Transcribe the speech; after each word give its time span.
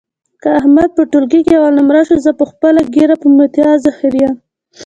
که 0.41 0.49
احمد 0.59 0.89
په 0.97 1.03
ټولګي 1.11 1.41
کې 1.47 1.53
اول 1.57 1.73
نمره 1.79 2.01
شو، 2.07 2.15
زه 2.25 2.31
خپله 2.51 2.81
ږیره 2.95 3.15
په 3.21 3.27
میتیازو 3.37 3.89
خرېیم. 3.99 4.33